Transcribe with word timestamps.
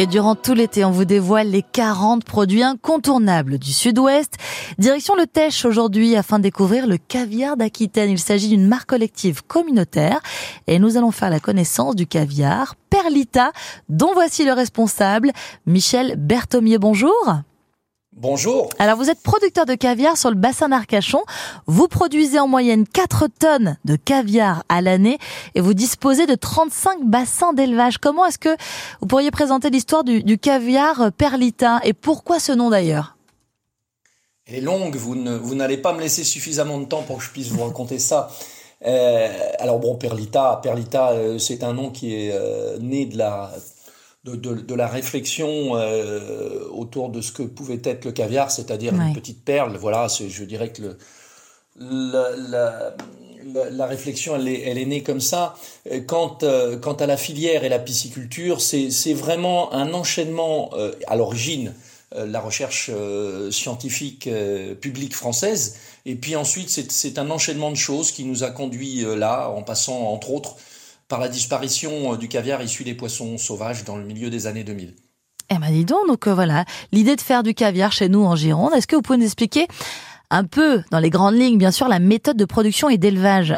Et 0.00 0.06
durant 0.06 0.34
tout 0.34 0.54
l'été, 0.54 0.82
on 0.86 0.90
vous 0.90 1.04
dévoile 1.04 1.50
les 1.50 1.60
40 1.60 2.24
produits 2.24 2.62
incontournables 2.62 3.58
du 3.58 3.70
Sud-Ouest. 3.70 4.32
Direction 4.78 5.14
le 5.14 5.26
Tèche 5.26 5.66
aujourd'hui 5.66 6.16
afin 6.16 6.38
de 6.38 6.44
découvrir 6.44 6.86
le 6.86 6.96
caviar 6.96 7.58
d'Aquitaine. 7.58 8.08
Il 8.08 8.18
s'agit 8.18 8.48
d'une 8.48 8.66
marque 8.66 8.88
collective 8.88 9.42
communautaire 9.46 10.20
et 10.66 10.78
nous 10.78 10.96
allons 10.96 11.10
faire 11.10 11.28
la 11.28 11.38
connaissance 11.38 11.96
du 11.96 12.06
caviar 12.06 12.76
Perlita 12.88 13.52
dont 13.90 14.14
voici 14.14 14.46
le 14.46 14.54
responsable, 14.54 15.32
Michel 15.66 16.14
Berthomier. 16.16 16.78
Bonjour. 16.78 17.12
Bonjour. 18.20 18.68
Alors 18.78 18.98
vous 18.98 19.08
êtes 19.08 19.22
producteur 19.22 19.64
de 19.64 19.74
caviar 19.74 20.18
sur 20.18 20.28
le 20.28 20.36
bassin 20.36 20.68
d'Arcachon. 20.68 21.22
Vous 21.66 21.88
produisez 21.88 22.38
en 22.38 22.48
moyenne 22.48 22.86
4 22.86 23.28
tonnes 23.28 23.78
de 23.86 23.96
caviar 23.96 24.62
à 24.68 24.82
l'année 24.82 25.16
et 25.54 25.62
vous 25.62 25.72
disposez 25.72 26.26
de 26.26 26.34
35 26.34 27.02
bassins 27.04 27.54
d'élevage. 27.54 27.96
Comment 27.96 28.26
est-ce 28.26 28.36
que 28.36 28.54
vous 29.00 29.06
pourriez 29.06 29.30
présenter 29.30 29.70
l'histoire 29.70 30.04
du, 30.04 30.36
caviar 30.36 31.10
Perlita 31.16 31.80
et 31.82 31.94
pourquoi 31.94 32.40
ce 32.40 32.52
nom 32.52 32.68
d'ailleurs? 32.68 33.16
Elle 34.46 34.56
est 34.56 34.60
longue, 34.60 34.96
vous, 34.96 35.14
vous 35.40 35.54
n'allez 35.54 35.78
pas 35.78 35.94
me 35.94 36.00
laisser 36.02 36.22
suffisamment 36.22 36.78
de 36.78 36.84
temps 36.84 37.00
pour 37.00 37.16
que 37.16 37.24
je 37.24 37.30
puisse 37.30 37.48
vous 37.48 37.64
raconter 37.64 37.98
ça. 37.98 38.30
Euh, 38.84 39.28
alors 39.60 39.78
bon, 39.78 39.94
Perlita, 39.94 40.60
Perlita 40.62 41.12
euh, 41.12 41.38
c'est 41.38 41.64
un 41.64 41.72
nom 41.72 41.88
qui 41.88 42.14
est 42.14 42.32
euh, 42.34 42.76
né 42.80 43.06
de 43.06 43.16
la 43.16 43.50
de, 44.24 44.34
de, 44.34 44.74
la 44.74 44.86
réflexion 44.86 45.76
euh, 45.76 46.68
autour 46.70 47.08
de 47.08 47.20
ce 47.20 47.32
que 47.32 47.42
pouvait 47.42 47.80
être 47.84 48.04
le 48.04 48.12
caviar, 48.12 48.50
c'est-à-dire 48.50 48.94
une 48.94 49.14
petite 49.14 49.44
perle. 49.44 49.76
Voilà, 49.76 50.08
je 50.08 50.44
dirais 50.44 50.72
que 50.72 50.96
le, 51.78 52.16
la, 52.50 52.94
la, 53.70 53.86
réflexion, 53.86 54.36
elle 54.36 54.48
est, 54.48 54.60
elle 54.60 54.76
est, 54.76 54.84
née 54.84 55.02
comme 55.02 55.22
ça. 55.22 55.54
Quant, 56.06 56.36
euh, 56.42 56.76
quant 56.76 56.92
à 56.92 57.06
la 57.06 57.16
filière 57.16 57.64
et 57.64 57.70
la 57.70 57.78
pisciculture, 57.78 58.60
c'est 58.60 59.14
vraiment 59.14 59.72
un 59.72 59.94
enchaînement 59.94 60.70
euh, 60.74 60.92
à 61.06 61.16
l'origine 61.16 61.74
la 62.12 62.40
recherche 62.40 62.90
scientifique 63.52 64.28
publique 64.80 65.14
française. 65.14 65.76
Et 66.06 66.16
puis 66.16 66.34
ensuite, 66.34 66.68
c'est 66.68 67.18
un 67.20 67.30
enchaînement 67.30 67.70
de 67.70 67.76
choses 67.76 68.10
qui 68.10 68.24
nous 68.24 68.42
a 68.42 68.50
conduit 68.50 69.04
là, 69.16 69.48
en 69.48 69.62
passant, 69.62 70.08
entre 70.08 70.32
autres, 70.32 70.56
par 71.10 71.20
la 71.20 71.28
disparition 71.28 72.14
euh, 72.14 72.16
du 72.16 72.28
caviar 72.28 72.62
issu 72.62 72.84
des 72.84 72.94
poissons 72.94 73.36
sauvages 73.36 73.84
dans 73.84 73.96
le 73.96 74.04
milieu 74.04 74.30
des 74.30 74.46
années 74.46 74.64
2000. 74.64 74.94
Eh 75.50 75.58
ben 75.58 75.70
dis 75.70 75.84
donc, 75.84 76.06
donc 76.06 76.26
euh, 76.26 76.34
voilà, 76.34 76.64
l'idée 76.92 77.16
de 77.16 77.20
faire 77.20 77.42
du 77.42 77.52
caviar 77.52 77.92
chez 77.92 78.08
nous 78.08 78.24
en 78.24 78.36
Gironde, 78.36 78.72
est-ce 78.74 78.86
que 78.86 78.96
vous 78.96 79.02
pouvez 79.02 79.18
nous 79.18 79.24
expliquer 79.24 79.66
un 80.30 80.44
peu, 80.44 80.82
dans 80.92 81.00
les 81.00 81.10
grandes 81.10 81.34
lignes, 81.34 81.58
bien 81.58 81.72
sûr, 81.72 81.88
la 81.88 81.98
méthode 81.98 82.36
de 82.36 82.44
production 82.44 82.88
et 82.88 82.96
d'élevage? 82.96 83.54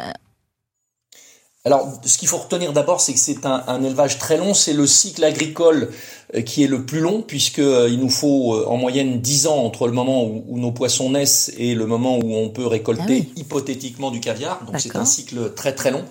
Alors, 1.64 1.86
ce 2.04 2.18
qu'il 2.18 2.26
faut 2.26 2.38
retenir 2.38 2.72
d'abord, 2.72 3.00
c'est 3.00 3.12
que 3.12 3.20
c'est 3.20 3.46
un, 3.46 3.84
élevage 3.84 4.18
très 4.18 4.36
long. 4.36 4.52
C'est 4.52 4.72
le 4.72 4.86
cycle 4.86 5.22
agricole 5.22 5.92
euh, 6.34 6.40
qui 6.40 6.64
est 6.64 6.66
le 6.66 6.86
plus 6.86 6.98
long, 7.00 7.20
puisqu'il 7.20 8.00
nous 8.00 8.08
faut 8.08 8.66
en 8.66 8.78
moyenne 8.78 9.20
10 9.20 9.46
ans 9.46 9.58
entre 9.58 9.86
le 9.86 9.92
moment 9.92 10.24
où, 10.24 10.58
nos 10.58 10.72
poissons 10.72 11.10
naissent 11.10 11.52
et 11.58 11.74
le 11.74 11.86
moment 11.86 12.18
où 12.18 12.34
on 12.34 12.48
peut 12.48 12.66
récolter 12.66 13.28
ah 13.28 13.40
hypothétiquement 13.40 14.10
du 14.10 14.20
caviar. 14.20 14.64
Donc, 14.64 14.80
c'est 14.80 14.96
un 14.96 15.04
cycle 15.04 15.52
très 15.54 15.74
très 15.74 15.90
long 15.90 16.04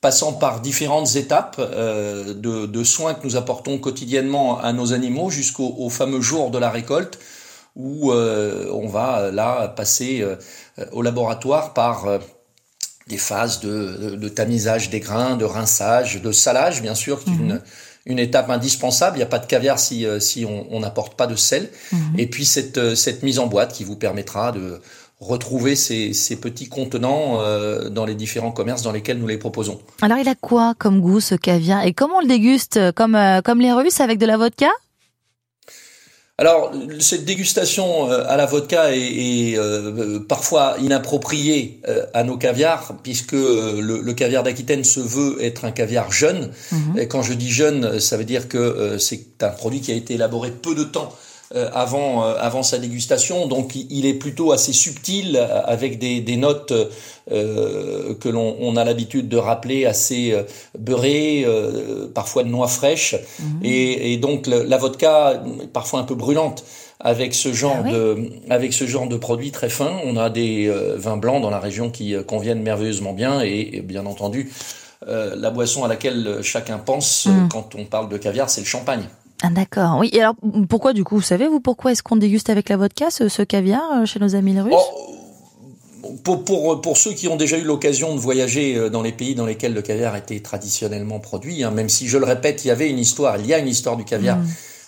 passant 0.00 0.32
par 0.32 0.60
différentes 0.60 1.16
étapes 1.16 1.56
euh, 1.58 2.34
de, 2.34 2.66
de, 2.66 2.84
soins 2.84 3.14
que 3.14 3.24
nous 3.24 3.36
apportons 3.36 3.78
quotidiennement 3.78 4.60
à 4.60 4.72
nos 4.72 4.92
animaux 4.92 5.30
jusqu'au 5.30 5.88
fameux 5.88 6.20
jour 6.20 6.50
de 6.50 6.58
la 6.58 6.70
récolte 6.70 7.18
où 7.74 8.12
euh, 8.12 8.70
on 8.72 8.88
va 8.88 9.30
là 9.32 9.68
passer 9.68 10.20
euh, 10.20 10.36
au 10.92 11.02
laboratoire 11.02 11.74
par 11.74 12.06
des 13.08 13.18
phases 13.18 13.60
de, 13.60 14.16
de, 14.16 14.28
tamisage 14.28 14.90
des 14.90 15.00
grains, 15.00 15.36
de 15.36 15.44
rinçage, 15.44 16.20
de 16.20 16.32
salage 16.32 16.82
bien 16.82 16.94
sûr, 16.94 17.22
qui 17.24 17.30
est 17.30 17.34
une, 17.34 17.54
mhm. 17.54 17.62
une 18.06 18.18
étape 18.18 18.50
indispensable. 18.50 19.16
Il 19.16 19.20
n'y 19.20 19.24
a 19.24 19.28
pas 19.28 19.38
de 19.38 19.46
caviar 19.46 19.78
si, 19.78 20.06
si 20.20 20.44
on 20.44 20.80
n'apporte 20.80 21.14
pas 21.14 21.26
de 21.26 21.36
sel. 21.36 21.70
Mhm. 21.90 22.00
Et 22.18 22.26
puis 22.26 22.44
cette, 22.44 22.94
cette 22.94 23.22
mise 23.22 23.38
en 23.38 23.46
boîte 23.46 23.72
qui 23.72 23.84
vous 23.84 23.96
permettra 23.96 24.52
de 24.52 24.80
retrouver 25.20 25.74
ces, 25.74 26.12
ces 26.12 26.36
petits 26.36 26.68
contenants 26.68 27.40
euh, 27.40 27.88
dans 27.88 28.04
les 28.04 28.14
différents 28.14 28.52
commerces 28.52 28.82
dans 28.82 28.92
lesquels 28.92 29.18
nous 29.18 29.26
les 29.26 29.38
proposons. 29.38 29.80
Alors 30.00 30.18
il 30.18 30.28
a 30.28 30.34
quoi 30.34 30.74
comme 30.78 31.00
goût 31.00 31.20
ce 31.20 31.34
caviar? 31.34 31.84
Et 31.84 31.92
comment 31.92 32.18
on 32.18 32.20
le 32.20 32.28
déguste 32.28 32.92
comme 32.92 33.16
euh, 33.16 33.40
comme 33.42 33.60
les 33.60 33.72
Russes 33.72 34.00
avec 34.00 34.18
de 34.18 34.26
la 34.26 34.36
vodka? 34.36 34.68
Alors, 36.40 36.70
cette 37.00 37.24
dégustation 37.24 38.08
euh, 38.08 38.22
à 38.28 38.36
la 38.36 38.46
vodka 38.46 38.94
est, 38.94 39.58
parfois 40.28 40.76
inappropriée 40.80 41.80
à 42.14 42.22
nos 42.22 42.36
caviars, 42.36 42.94
puisque 43.02 43.32
le, 43.32 44.12
caviar 44.12 44.44
d'Aquitaine 44.44 44.84
se 44.84 45.00
veut 45.00 45.42
être 45.42 45.64
un 45.64 45.72
caviar 45.72 46.12
jeune. 46.12 46.52
Mhm. 46.70 46.96
Et 46.96 47.08
quand 47.08 47.22
je 47.22 47.32
dis 47.32 47.50
jeune, 47.50 47.98
ça 47.98 48.16
veut 48.16 48.24
dire 48.24 48.46
que 48.46 48.98
c'est 49.00 49.42
un 49.42 49.48
produit 49.48 49.80
qui 49.80 49.90
a 49.90 49.96
été 49.96 50.14
élaboré 50.14 50.52
peu 50.52 50.76
de 50.76 50.84
temps 50.84 51.12
euh, 51.12 51.37
avant, 51.54 52.24
euh, 52.24 52.34
avant 52.38 52.62
sa 52.62 52.78
dégustation. 52.78 53.46
Donc 53.46 53.74
il 53.74 54.06
est 54.06 54.14
plutôt 54.14 54.52
assez 54.52 54.72
subtil 54.72 55.36
euh, 55.36 55.62
avec 55.64 55.98
des, 55.98 56.20
des 56.20 56.36
notes 56.36 56.72
que 57.30 58.28
l'on 58.30 58.56
on 58.58 58.76
a 58.76 58.84
l'habitude 58.84 59.28
de 59.28 59.36
rappeler 59.36 59.84
assez 59.84 60.34
beurrées, 60.78 61.46
parfois 62.14 62.42
de 62.42 62.48
noix 62.48 62.68
fraîches. 62.68 63.16
Mhm. 63.38 63.60
Et, 63.64 64.14
et, 64.14 64.16
donc 64.16 64.46
la 64.46 64.78
vodka, 64.78 65.42
parfois 65.74 66.00
un 66.00 66.04
peu 66.04 66.14
brûlante. 66.14 66.64
Avec 67.00 67.34
ce 67.34 67.52
genre 67.52 67.82
ah 67.84 67.90
de, 67.90 68.30
avec 68.48 68.72
ce 68.72 68.86
genre 68.86 69.08
de 69.08 69.16
produits 69.16 69.52
très 69.52 69.68
fins, 69.68 70.00
on 70.04 70.16
a 70.16 70.30
des 70.30 70.72
vins 70.96 71.18
blancs 71.18 71.42
dans 71.42 71.50
la 71.50 71.60
région 71.60 71.90
qui 71.90 72.14
conviennent 72.26 72.62
merveilleusement 72.62 73.12
bien 73.12 73.42
et, 73.42 73.82
bien 73.82 74.06
entendu, 74.06 74.50
la 75.06 75.50
boisson 75.50 75.84
à 75.84 75.88
laquelle 75.88 76.38
chacun 76.40 76.78
pense 76.78 77.26
mhm. 77.26 77.50
quand 77.50 77.74
on 77.74 77.84
parle 77.84 78.08
de 78.08 78.16
caviar, 78.16 78.48
c'est 78.48 78.62
le 78.62 78.66
champagne. 78.66 79.04
Ah 79.42 79.50
d'accord, 79.50 79.98
oui. 79.98 80.10
Et 80.12 80.20
alors 80.20 80.34
pourquoi 80.68 80.92
du 80.92 81.04
coup, 81.04 81.16
vous 81.16 81.22
savez 81.22 81.46
vous 81.46 81.60
pourquoi 81.60 81.92
est-ce 81.92 82.02
qu'on 82.02 82.16
déguste 82.16 82.50
avec 82.50 82.68
la 82.68 82.76
vodka 82.76 83.10
ce, 83.10 83.42
caviar 83.42 83.82
euh, 83.92 84.04
chez 84.04 84.18
nos 84.18 84.34
amis 84.34 84.58
russes 84.60 84.74
oh, 84.76 86.14
pour, 86.24 86.44
pour, 86.44 86.80
pour, 86.80 86.96
ceux 86.96 87.12
qui 87.12 87.28
ont 87.28 87.36
déjà 87.36 87.56
eu 87.56 87.62
l'occasion 87.62 88.14
de 88.14 88.20
voyager 88.20 88.76
euh, 88.76 88.90
dans 88.90 89.02
les 89.02 89.12
pays 89.12 89.34
dans 89.34 89.46
lesquels 89.46 89.74
le 89.74 89.82
caviar 89.82 90.16
était 90.16 90.40
traditionnellement 90.40 91.20
produit, 91.20 91.62
hein, 91.62 91.70
même 91.70 91.88
si 91.88 92.08
je 92.08 92.18
le 92.18 92.24
répète, 92.24 92.64
il 92.64 92.68
y 92.68 92.70
avait 92.70 92.90
une 92.90 92.98
histoire, 92.98 93.38
il 93.38 93.46
y 93.46 93.54
a 93.54 93.58
une 93.58 93.68
histoire 93.68 93.96
du 93.96 94.04
caviar 94.04 94.38
mm. 94.38 94.46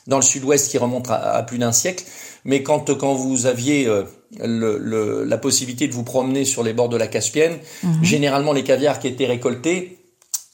dans 0.09 0.17
le 0.17 0.23
sud-ouest 0.23 0.69
qui 0.69 0.79
remonte 0.79 1.07
à, 1.11 1.43
plus 1.45 1.59
d'un 1.59 1.73
siècle, 1.73 2.05
mais 2.45 2.65
quand, 2.65 2.97
quand 2.99 3.15
vous 3.15 3.47
aviez 3.47 3.87
euh, 3.87 4.03
le, 4.43 5.25
la 5.25 5.39
possibilité 5.39 5.87
de 5.87 5.95
vous 5.95 6.05
promener 6.05 6.45
sur 6.45 6.65
les 6.65 6.73
bords 6.73 6.89
de 6.89 6.97
la 6.97 7.07
Caspienne, 7.07 7.59
mm-hmm. 7.85 8.03
généralement 8.03 8.53
les 8.53 8.65
caviars 8.65 8.99
qui 8.99 9.07
étaient 9.07 9.27
récoltés 9.27 10.00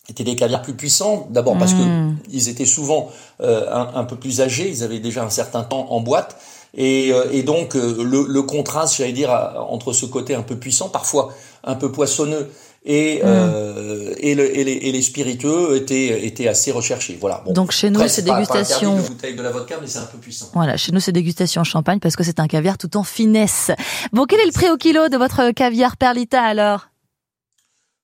étaient 0.08 0.24
des 0.24 0.36
caviars 0.36 0.62
plus 0.62 0.74
puissants, 0.74 1.26
d'abord 1.30 1.58
parce 1.58 1.72
que 1.72 1.82
hmm. 1.82 2.16
ils 2.30 2.48
étaient 2.48 2.66
souvent 2.66 3.10
euh, 3.40 3.66
un, 3.72 4.04
peu 4.04 4.16
plus 4.16 4.40
âgés, 4.40 4.68
ils 4.68 4.82
avaient 4.82 5.00
déjà 5.00 5.24
un 5.24 5.30
certain 5.30 5.62
temps 5.62 5.88
en 5.90 6.00
boîte, 6.00 6.36
et, 6.74 7.12
euh, 7.12 7.26
et 7.32 7.42
donc 7.42 7.74
euh, 7.74 8.04
le, 8.04 8.26
le, 8.28 8.42
contraste, 8.42 8.96
j'allais 8.96 9.12
dire, 9.12 9.30
entre 9.68 9.92
ce 9.92 10.06
côté 10.06 10.34
un 10.34 10.42
peu 10.42 10.56
puissant, 10.56 10.88
parfois 10.88 11.32
un 11.64 11.74
peu 11.74 11.90
poissonneux, 11.90 12.50
et, 12.88 13.20
hmm. 13.20 14.14
et, 14.18 14.36
le, 14.36 14.56
et, 14.56 14.62
les, 14.62 14.72
et, 14.72 14.92
les, 14.92 15.02
spiritueux 15.02 15.74
étaient, 15.74 16.24
étaient 16.24 16.46
assez 16.46 16.70
recherchés. 16.70 17.18
Voilà. 17.20 17.42
Bon, 17.44 17.52
donc 17.52 17.72
chez 17.72 17.90
nous, 17.90 18.06
c'est 18.06 18.22
dégustation. 18.22 18.94
Pas, 18.94 19.08
bouteille 19.08 19.34
de 19.34 19.42
la 19.42 19.50
vodka, 19.50 19.78
mais 19.80 19.88
c'est 19.88 19.98
un 19.98 20.04
peu 20.04 20.18
puissant. 20.18 20.50
Voilà, 20.54 20.76
chez 20.76 20.92
nous, 20.92 21.00
c'est 21.00 21.10
dégustation 21.10 21.64
champagne 21.64 21.98
parce 21.98 22.14
que 22.14 22.22
c'est 22.22 22.38
un 22.38 22.46
caviar 22.46 22.78
tout 22.78 22.96
en 22.96 23.02
finesse. 23.02 23.72
Bon, 24.12 24.24
quel 24.24 24.38
est 24.38 24.46
le 24.46 24.52
prix 24.52 24.70
au 24.70 24.76
kilo 24.76 25.08
de 25.08 25.16
votre 25.16 25.50
caviar 25.50 25.96
Perlita 25.96 26.40
alors? 26.40 26.86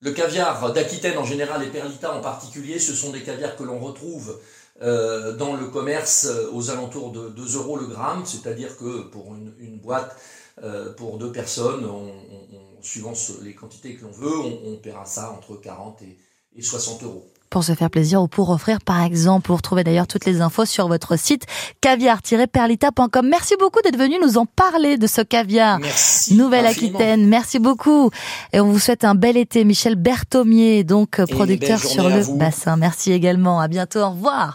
Le 0.02 0.10
caviar 0.10 0.72
d'Aquitaine 0.72 1.16
en 1.16 1.24
général 1.24 1.62
et 1.62 1.68
Perlita 1.68 2.12
en 2.12 2.20
particulier, 2.20 2.78
ce 2.78 2.92
sont 2.92 3.10
des 3.10 3.22
caviars 3.22 3.56
que 3.56 3.62
l'on 3.62 3.78
retrouve 3.78 4.38
euh, 4.82 5.32
dans 5.36 5.54
le 5.54 5.66
commerce 5.66 6.26
euh, 6.26 6.50
aux 6.52 6.70
alentours 6.70 7.12
de 7.12 7.28
2 7.28 7.56
euros 7.56 7.76
le 7.76 7.86
gramme, 7.86 8.26
c'est-à-dire 8.26 8.76
que 8.76 9.02
pour 9.02 9.32
une, 9.34 9.78
boîte 9.78 10.16
euh, 10.62 10.92
pour 10.92 11.18
deux 11.18 11.30
personnes, 11.30 11.88
suivant 12.80 13.12
les 13.42 13.54
quantités 13.54 13.94
que 13.94 14.04
l'on 14.04 14.10
veut, 14.10 14.38
on, 14.38 14.76
paiera 14.76 15.04
ça 15.04 15.30
entre 15.30 15.54
40 15.54 16.02
et, 16.02 16.18
et 16.56 16.62
60 16.62 17.04
euros 17.04 17.30
pour 17.52 17.62
se 17.62 17.74
faire 17.74 17.90
plaisir 17.90 18.22
ou 18.22 18.28
pour 18.28 18.50
offrir 18.50 18.80
par 18.80 19.02
exemple. 19.02 19.48
Vous 19.48 19.56
retrouvez 19.56 19.84
d'ailleurs 19.84 20.06
toutes 20.06 20.24
les 20.24 20.40
infos 20.40 20.64
sur 20.64 20.88
votre 20.88 21.18
site 21.18 21.44
caviar-perlita.com. 21.82 23.28
Merci 23.28 23.54
beaucoup 23.60 23.80
d'être 23.82 23.98
venu 23.98 24.16
nous 24.22 24.38
en 24.38 24.46
parler 24.46 24.96
de 24.96 25.06
ce 25.06 25.20
caviar 25.20 25.78
Nouvelle-Aquitaine. 26.30 27.28
Merci 27.28 27.58
beaucoup. 27.58 28.10
Et 28.52 28.60
on 28.60 28.72
vous 28.72 28.78
souhaite 28.78 29.04
un 29.04 29.14
bel 29.14 29.36
été. 29.36 29.64
Michel 29.64 29.96
Berthomier, 29.96 30.82
donc 30.82 31.22
producteur 31.26 31.78
sur 31.78 32.08
le 32.08 32.38
bassin. 32.38 32.76
Merci 32.76 33.12
également. 33.12 33.60
À 33.60 33.68
bientôt. 33.68 34.00
Au 34.00 34.10
revoir. 34.10 34.50